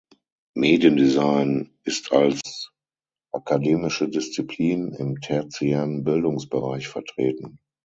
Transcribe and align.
Mediendesign 0.55 1.77
ist 1.83 2.11
als 2.11 2.71
akademische 3.33 4.09
Disziplin 4.09 4.93
im 4.93 5.21
tertiären 5.21 6.03
Bildungsbereich 6.03 6.87
vertreten. 6.87 7.59